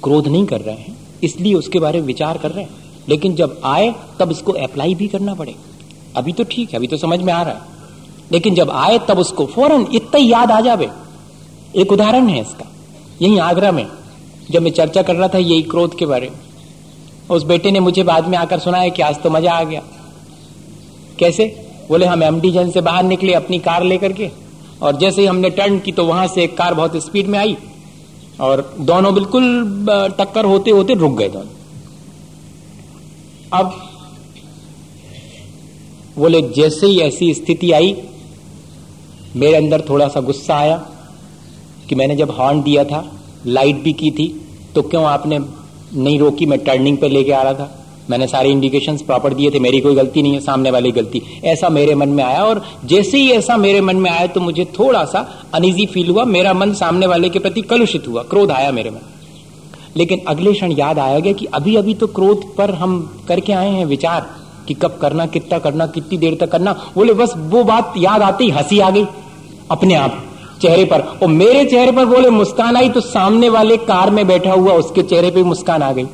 [0.04, 3.60] क्रोध नहीं कर रहे हैं, इसलिए उसके बारे में विचार कर रहे हैं। लेकिन जब
[3.66, 5.76] आए, तब इसको अप्लाई भी करना पड़ेगा
[6.16, 7.76] अभी तो ठीक है, अभी तो समझ में आ रहा है।
[8.32, 10.90] लेकिन जब आए, तब उसको फ़ौरन इतना याद आ जावे।
[11.76, 12.66] एक उदाहरण है इसका।
[13.22, 13.86] यही आगरा में,
[14.52, 16.38] जब मैं चर्चा कर रहा था यही क्रोध के बारे में,
[17.30, 19.82] उस बेटे ने मुझे बाद में आकर सुनाया कि आज तो मज़ा आ गया।
[21.20, 21.46] कैसे?
[21.90, 24.30] बोले, हम एमडी जन से बाहर निकले अपनी कार लेकर के,
[24.82, 27.58] और जैसे ही हमने टर्न की तो वहाँ से एक कार बहुत स्पीड में आई,
[28.40, 29.86] और दोनों बिल्कुल
[30.20, 31.57] टक्कर होते होते रुक गए दोनों।
[33.54, 33.74] अब
[36.18, 37.96] बोले, जैसे ही ऐसी स्थिति आई,
[39.36, 40.78] मेरे अंदर थोड़ा सा गुस्सा आया
[41.90, 43.04] कि मैंने जब हॉर्न दिया था
[43.46, 44.28] लाइट भी की थी
[44.76, 45.40] तो क्यों आपने
[45.96, 46.46] नहीं रोकी?
[46.46, 47.74] मैं टर्निंग पे लेके आ रहा था।
[48.10, 51.70] मैंने सारे इंडिकेशंस प्रॉपर दिए थे, मेरी कोई गलती नहीं है, सामने वाली गलती। ऐसा
[51.70, 55.04] मेरे मन में आया और जैसे ही ऐसा मेरे मन में आया तो मुझे थोड़ा
[55.06, 58.90] सा अनइजी फील हुआ, मेरा मन सामने वाले के प्रति कलुषित हुआ, क्रोध आया मेरे
[58.90, 59.14] मन।
[59.98, 63.70] लेकिन अगले क्षण याद आया गया कि अभी अभी तो क्रोध पर हम करके आए
[63.70, 64.30] हैं विचार
[64.68, 68.50] कि कब करना, कितना करना, कितनी देर तक करना। बोले, बस वो बात याद आती
[68.50, 69.06] हँसी आ गई
[69.72, 70.24] अपने आप
[70.62, 74.54] चेहरे पर। और मेरे चेहरे पर बोले, मुस्कान आई तो सामने वाले कार में बैठा
[74.54, 76.06] हुआ उसके चेहरे पे मुस्कान आ गई।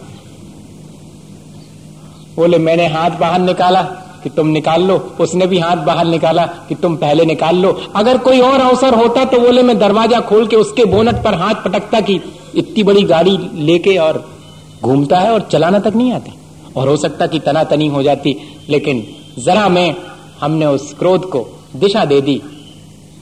[2.35, 3.81] बोले, मैंने हाथ बाहर निकाला
[4.23, 8.17] कि तुम निकाल लो। उसने भी हाथ बाहर निकाला कि तुम पहले निकाल लो। अगर
[8.17, 11.99] कोई और अवसर होता तो बोले, मैं दरवाज़ा खोल के उसके बोनट पर हाथ पटकता
[12.01, 12.19] कि
[12.55, 14.33] इतनी बड़ी गाड़ी लेके और
[14.81, 16.31] घूमता है और चलाना तक नहीं आता।
[16.75, 18.35] और हो सकता कि तना तनी हो जाती,
[18.69, 19.07] लेकिन
[19.39, 19.95] जरा में,
[20.41, 22.41] हमने उस क्रोध को दिशा दे दी।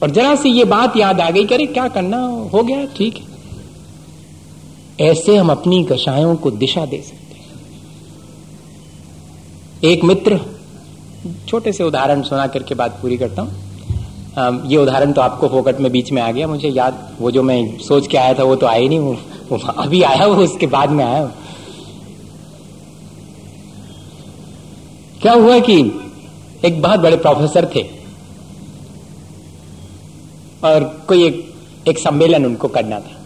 [0.02, 2.18] और जरा सी ये बात याद आ गई करे क्या करना,
[2.54, 3.24] हो गया, ठीक है।
[5.08, 7.44] ऐसे हम अपनी कषायों को दिशा दे सकते हैं।
[9.84, 10.40] एक मित्र,
[11.48, 13.61] छोटे से उदाहरण सुना करके बात पूरी करता हूँ।
[14.38, 17.78] ये उदाहरण तो आपको फोकट में बीच में आ गया। मुझे याद वो जो मैं
[17.78, 19.12] सोच के आया था वो तो आया नहीं वो,
[19.50, 21.24] वो अभी आया वो उसके बाद में आया।
[25.22, 25.80] क्या हुआ कि
[26.64, 27.82] एक बहुत बड़े प्रोफेसर थे
[30.64, 33.20] और कोई एक एक सम्मेलन उनको करना था।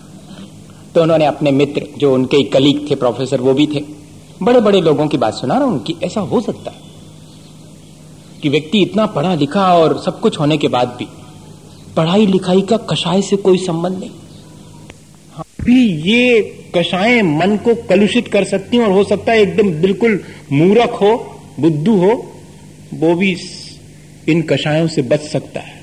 [0.94, 3.84] तो उन्होंने अपने मित्र जो उनके कलीग थे प्रोफेसर वो भी थे।
[4.42, 6.85] बड़े बड़े लोगों की बात सुना रहा उनकी ऐसा हो सकता है।
[8.46, 11.06] कि व्यक्ति इतना पढ़ा लिखा और सब कुछ होने के बाद भी
[11.96, 14.10] पढ़ाई लिखाई का कषाय से कोई संबंध नहीं।
[15.64, 16.40] भी ये
[16.74, 20.20] कषाएँ मन को कलुषित कर सकती और हो सकता है एकदम बिल्कुल
[20.52, 22.12] मूरख हो, बुद्धू हो,
[22.94, 23.36] वो भी
[24.28, 25.80] इन कषायों से बच सकता है।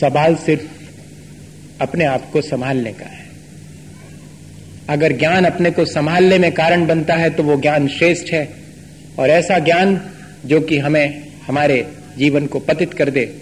[0.00, 3.26] सवाल सिर्फ़ अपने आप को संभालने का है।
[4.88, 8.46] अगर ज्ञान अपने को संभालने में कारण बनता है तो वो ज्ञान श्रेष्ठ है।
[9.18, 10.00] और ऐसा ज्ञान
[10.46, 11.86] जो कि हमें, हमारे
[12.18, 13.32] जीवन को पतित कर दे,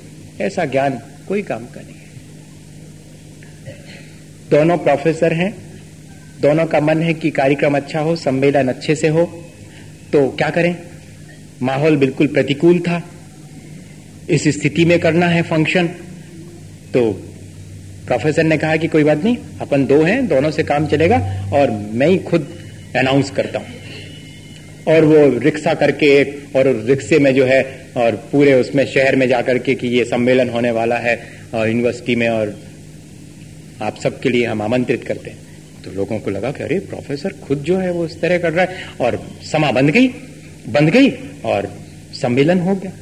[0.41, 2.05] ऐसा ज्ञान कोई काम का नहीं है।
[4.51, 5.55] दोनों प्रोफेसर हैं,
[6.41, 9.25] दोनों का मन है कि कार्यक्रम अच्छा हो, सम्मेलन अच्छे से हो
[10.13, 10.75] तो क्या करें?
[11.63, 13.03] माहौल बिल्कुल प्रतिकूल था।
[14.31, 15.87] इस स्थिति में करना है फ़ंक्शन
[16.95, 17.11] तो
[18.07, 21.19] प्रोफेसर ने कहा कि कोई बात नहीं, अपन दो हैं, दोनों से काम चलेगा,
[21.53, 22.49] और मैं ही खुद
[22.97, 23.67] अनाउंस करता हूँ।
[24.89, 26.11] और वो रिक्शा करके
[26.57, 27.63] और रिक्शे में जो है
[27.97, 31.19] और पूरे उसमें शहर में जाकर के कि ये सम्मेलन होने वाला है,
[31.55, 32.55] और यूनिवर्सिटी में और
[33.83, 35.39] आप सबके लिए हम आमंत्रित करते हैं।
[35.85, 38.65] तो लोगों को लगा कि अरे प्रोफेसर खुद जो है वो इस तरह कर रहा
[38.65, 40.07] है, और समा बंद गई
[40.69, 41.11] बंद गई,
[41.45, 41.73] और
[42.15, 42.93] सम्मेलन हो गया।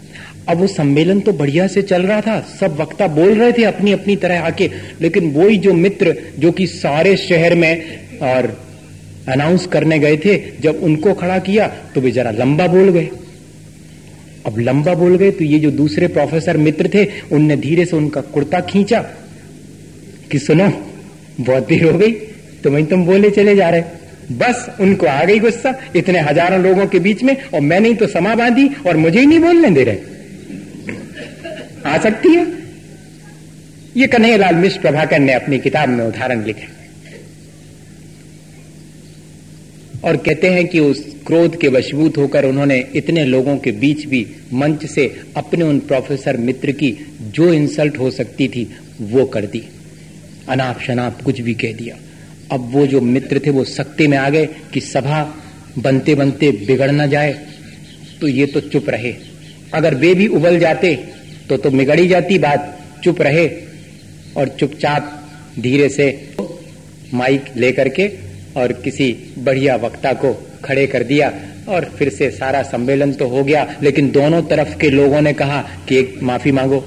[0.49, 3.93] अब वो सम्मेलन तो बढ़िया से चल रहा था, सब वक्ता बोल रहे थे अपनी
[3.93, 4.71] अपनी तरह आके,
[5.01, 8.47] लेकिन वही जो मित्र जो कि सारे शहर में और
[9.29, 13.09] अनाउंस करने गए थे, जब उनको खड़ा किया तो वे जरा लंबा बोल गए।
[14.47, 18.21] अब लंबा बोल गए तो ये जो दूसरे प्रोफेसर मित्र थे, उनने धीरे से उनका
[18.21, 19.01] कुर्ता खींचा।
[20.31, 20.69] कि सुनो,
[21.41, 22.13] बहुत देर हो गई
[22.65, 23.83] तो वही तुम बोले चले जा रहे।
[24.33, 28.07] बस, उनको आ गई गुस्सा, इतने हज़ारों लोगों के बीच में, और मैंने ही तो
[28.07, 29.97] समा बांधी, और मुझे ही नहीं बोलने दे रहे।
[31.87, 32.47] आ सकती है?
[33.97, 36.74] ये कन्हैयालाल मिश्र प्रभाकर ने अपनी किताब में उदाहरण लिखे।
[40.05, 44.27] और कहते हैं कि उस क्रोध के वशभूत होकर उन्होंने इतने लोगों के बीच भी
[44.53, 48.69] मंच से अपने उन प्रोफेसर मित्र की जो इंसल्ट हो सकती थी,
[49.01, 49.63] वो कर दी।
[50.49, 51.97] अनाप शनाप कुछ भी कह दिया।
[52.53, 55.23] अब वो जो मित्र थे, वो सख्ती में आ गए कि सभा
[55.79, 57.33] बनते बनते बिगड़ ना जाए
[58.21, 59.15] तो ये तो चुप रहे।
[59.75, 60.95] अगर वे भी उबल जाते
[61.49, 63.49] तो तो बिगड़ी जाती बात, चुप रहे।
[64.37, 65.11] और चुपचाप
[65.59, 66.07] धीरे से
[67.15, 68.07] माइक लेकर के
[68.57, 71.33] और किसी बढ़िया वक्ता को खड़े कर दिया
[71.69, 75.69] और फिर से सारा सम्मेलन तो हो गया। लेकिन दोनों तरफ़ के लोगों ने कहा
[75.89, 76.85] कि एक माफ़ी मांगो।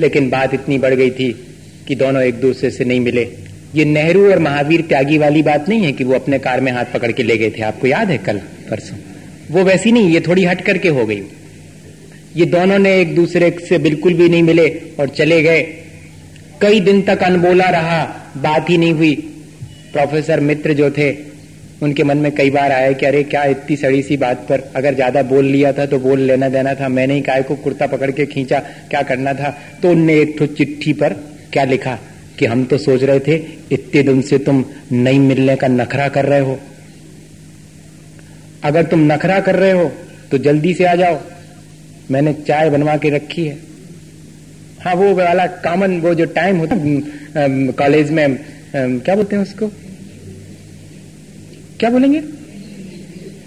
[0.00, 1.46] लेकिन बात इतनी बढ़ गई थी
[1.88, 3.28] कि दोनों एक दूसरे से नहीं मिले।
[3.74, 6.84] ये नेहरू और महावीर त्यागी वाली बात नहीं है कि वो अपने कार में हाथ
[6.84, 8.96] पकड़ के ले गए थे। आपको याद है कल परसों?
[9.50, 11.22] वो वैसी नहीं, ये थोड़ी हट करके हो गई।
[12.36, 14.68] ये दोनों ने एक दूसरे से बिल्कुल भी नहीं मिले
[15.00, 15.77] और चले गए।
[16.60, 18.04] कई दिन तक अनबोला रहा,
[18.36, 19.14] बात ही नहीं हुई।
[19.92, 21.10] प्रोफेसर मित्र जो थे,
[21.82, 24.94] उनके मन में कई बार आया कि अरे, क्या इतनी सड़ी सी बात पर अगर
[24.94, 28.10] ज़्यादा बोल लिया था तो बोल लेना देना था। मैंने ही काय को कुर्ता पकड़
[28.10, 28.58] के खींचा,
[28.90, 29.54] क्या करना था?
[29.82, 31.12] तो उनने एक तो चिट्ठी पर
[31.52, 31.98] क्या लिखा
[32.38, 33.36] कि हम तो सोच रहे थे,
[33.72, 36.58] इतने दिन से तुम नहीं मिलने का नखरा कर रहे हो।
[38.64, 39.90] अगर तुम नखरा कर रहे हो
[40.30, 41.18] तो जल्दी से आ जाओ।
[42.10, 43.56] मैंने चाय बनवा के रखी है।
[44.84, 46.76] हाँ वो वाला कॉमन वो जो टाइम होता
[47.72, 48.38] कॉलेज में
[48.76, 49.66] क्या बोलते हैं उसको?
[51.80, 52.22] क्या बोलेंगे?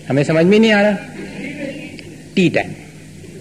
[0.09, 0.97] हमें समझ में नहीं आ रहा।
[2.35, 2.71] टी टाइम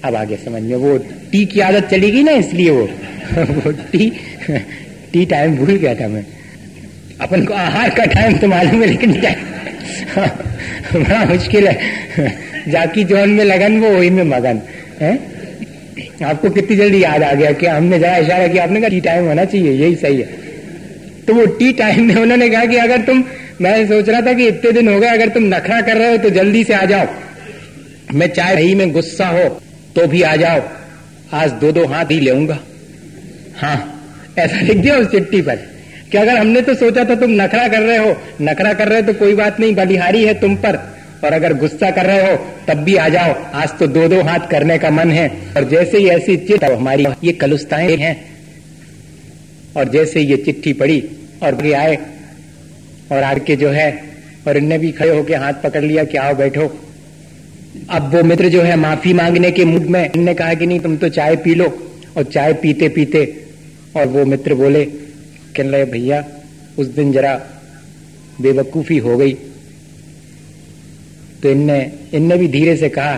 [0.05, 0.99] अब आगे समझ में, वो
[1.33, 2.83] टी की आदत चली गई ना इसलिए वो।
[3.39, 4.11] वो टी
[5.13, 6.27] टी टाइम भूल गया था मैं।
[7.21, 9.13] अपन को आहार का टाइम तो मालूम है, लेकिन
[10.95, 11.77] बड़ा मुश्किल है।
[12.69, 14.63] जाकी जोन में लगन, वो वही में मगन,
[15.01, 15.40] है?
[16.25, 19.27] आपको कितनी जल्दी याद आ गया कि हमने जरा इशारा किया, आपने कहा टी टाइम
[19.27, 20.29] होना चाहिए, यही सही है।
[21.27, 23.25] तो वो टी टाइम में उन्होंने कहा कि अगर तुम,
[23.61, 26.17] मैं सोच रहा था कि इतने दिन हो गए, अगर तुम नखरा कर रहे हो
[26.17, 27.07] तो जल्दी से आ जाओ।
[28.15, 29.49] मैं चाहे रही में गुस्सा हो
[29.97, 30.63] तो भी आ जाओ।
[31.33, 32.59] आज दो दो हाथ ही लेऊँगा।
[33.57, 33.77] हाँ
[34.39, 35.57] ऐसा लिख दिया उस चिट्ठी पर
[36.13, 39.07] कि अगर हमने तो सोचा था तुम नखरा कर रहे हो, नखरा कर रहे हो
[39.07, 40.79] तो कोई बात नहीं, बलिहारी है तुम पर।
[41.25, 44.39] और अगर गुस्सा कर रहे हो, तब भी आ जाओ। आज तो दो दो हाथ
[44.51, 48.25] करने का मन है। और जैसे ही ऐसी चिट हमारी ये कलुस्ताएँ हैं।
[49.77, 51.09] और जैसे ये चिट्ठी पड़ी,
[51.43, 51.97] और भी आए,
[53.13, 54.03] और आके जो है,
[54.49, 56.81] और इनने भी खड़े होके हाथ पकड़ लिया कि आओ बैठो।
[57.91, 60.97] अब वो मित्र जो है माफ़ी मांगने के मूड में, इनने कहा कि नहीं, तुम
[60.97, 63.45] तो चाय पी लो। और चाय पीते पीते,
[63.97, 64.85] और वो मित्र बोले
[65.57, 66.25] कह लगे, भैया,
[66.79, 67.41] उस दिन जरा
[68.41, 69.37] बेवकूफ़ी हो गई।
[71.43, 71.81] तो इनने
[72.15, 73.15] इनने भी धीरे से कहा,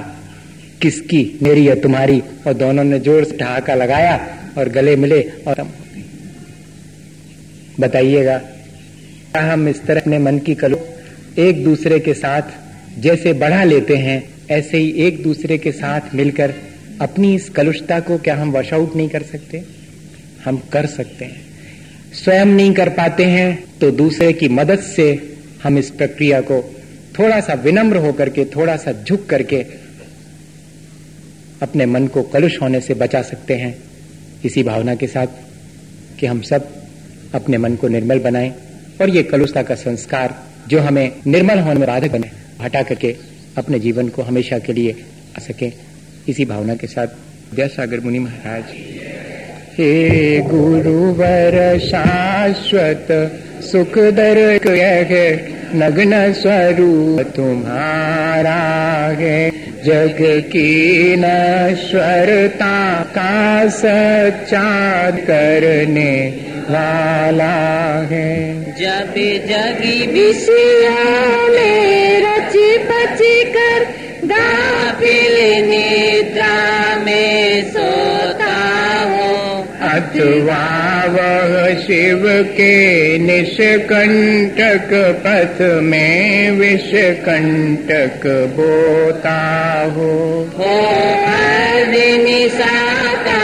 [0.82, 2.20] किसकी मेरी या तुम्हारी?
[2.46, 4.16] और दोनों ने ज़ोर से ठहाका लगाया
[4.58, 5.66] और गले मिले और
[7.80, 8.40] बताइएगा
[9.36, 10.80] हम इस तरह अपने मन की कलो
[11.38, 16.54] एक दूसरे के साथ जैसे बढ़ा लेते हैं, ऐसे ही एक दूसरे के साथ मिलकर
[17.00, 19.62] अपनी इस कलुषता को क्या हम वॉश आउट नहीं कर सकते?
[20.44, 21.40] हम कर सकते हैं।
[22.14, 25.06] स्वयं नहीं कर पाते हैं तो दूसरे की मदद से
[25.62, 26.60] हम इस प्रक्रिया को
[27.18, 29.64] थोड़ा सा विनम्र होकर के, थोड़ा सा झुक करके
[31.62, 33.76] अपने मन को कलुष होने से बचा सकते हैं।
[34.44, 35.26] इसी भावना के साथ
[36.18, 36.68] कि हम सब
[37.34, 38.52] अपने मन को निर्मल बनाएँ
[39.00, 40.34] और ये कलुषता का संस्कार
[40.68, 43.16] जो हमें निर्मल होने में बाधक बने, हटा करके
[43.56, 44.96] अपने जीवन को हमेशा के लिए
[45.36, 45.72] आ सके।
[46.28, 48.64] इसी भावना के साथ विद्यासागर मुनि महाराज,
[49.72, 53.06] हे गुरुवर शाश्वत
[53.70, 54.38] सुख दर
[55.74, 58.60] नग्न स्वरूप तुम्हारा
[59.20, 59.38] है
[59.84, 60.18] जग
[60.52, 62.76] की नश्वरता
[63.16, 64.64] का सच्चा
[65.28, 66.12] करने
[66.70, 67.54] वाला
[68.12, 68.30] है
[68.80, 69.14] जब
[69.48, 71.04] जगी विषया
[71.54, 73.84] में रची बची कर
[74.32, 75.36] गाफिल
[75.70, 76.54] निद्रा
[77.04, 78.54] में सोता
[79.12, 79.32] हो
[79.90, 80.81] अथवा
[81.14, 82.22] वह शिव
[82.56, 82.74] के
[83.18, 84.90] निष्कंटक
[85.24, 88.26] पथ में विषकंटक
[88.56, 89.38] बोता
[89.96, 90.12] हो
[92.24, 93.40] निशाता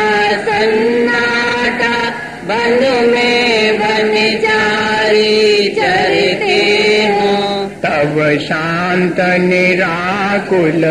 [0.46, 1.94] सन्नाटा
[2.48, 2.78] बन
[3.10, 6.60] में बन जारी चरते
[7.12, 7.34] हो
[7.84, 10.84] तब शांत निराकुल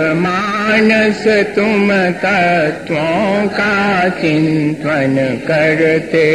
[0.68, 1.24] मानस
[1.56, 1.92] तुम
[2.22, 5.16] तत्वों का चिंतन
[5.48, 6.28] करते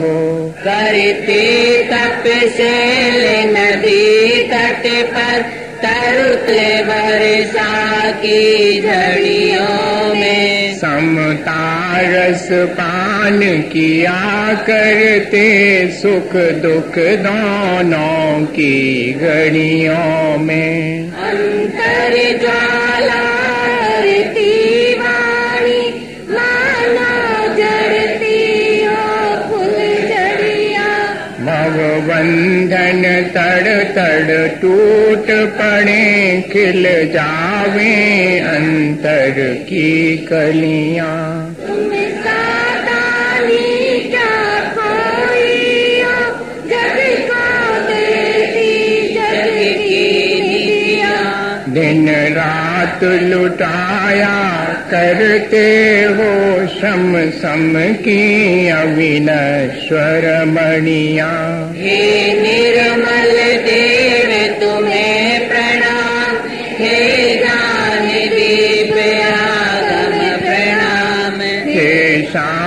[0.00, 0.14] हो
[0.58, 1.42] करते
[1.82, 2.24] तप
[2.56, 2.72] से
[3.46, 4.82] नदी तट
[5.14, 5.42] पर
[5.82, 13.40] तरुतले वर्षा की झड़ियों में। समता रस पान
[13.72, 15.46] किया करते
[15.92, 22.85] सुख दुख दोनों की घड़ियों में। अंतर ज्वाला
[33.96, 36.82] तड़ तड़ टूट पड़े खिल
[37.12, 41.56] जावे अंतर की कलियाँ।
[51.68, 54.36] दिन रात लुटाया
[54.90, 61.30] करते हो श्रम सम की अविनश्वर मणिया।
[61.76, 63.32] हे निर्मल
[63.64, 63.85] देव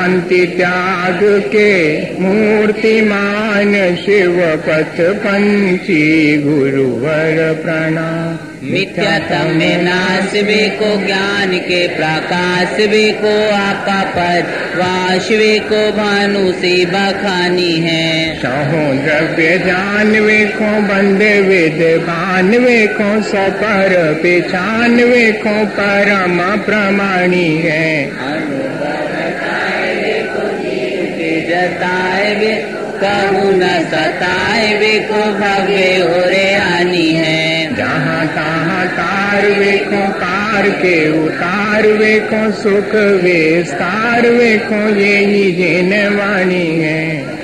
[0.09, 1.71] शांति त्याग के
[2.21, 4.37] मूर्तिमान शिव
[4.67, 14.41] पथ पंची गुरुवर प्रणाम। मिथ्यातम नाश भी को ज्ञान के प्रकाश भी को आपा पर
[14.75, 23.21] वाश वे को भानु से बखानी है। सहो द्रव्य जानवे को बंदे विद बानवे को
[23.21, 28.11] सपर पिछानवे को परम प्रमाणी है।
[31.49, 32.55] जताए वे
[33.03, 39.41] कहू न सताए वे को भव्य और आनी है। जहाँ तहाँ तार
[39.83, 41.83] को पार के उतार
[42.21, 47.38] को सुख विस्तार वेखो यही जिन वाणी है।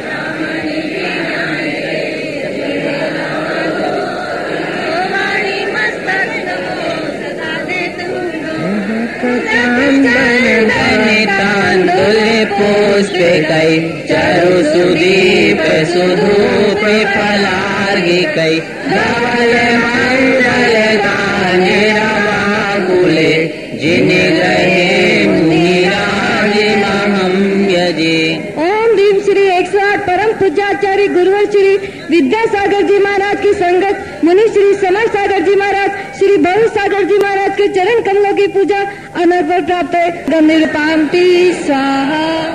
[13.49, 13.79] कई,
[14.09, 16.83] चरु सुदीप सुधूप
[17.13, 19.55] फलार्घि कई धवल
[27.69, 31.77] यजे ओम श्री एक सौ आठ परम पूज्याचार्य गुरुवर श्री
[32.09, 37.17] विद्यासागर जी महाराज की संगत, मुनि श्री समर सागर जी महाराज, श्री भव सागर जी
[37.17, 38.79] महाराज के चरण कमलों की पूजा
[39.15, 42.54] अनर्पण प्राप्त है। गंभीर स्वाहा।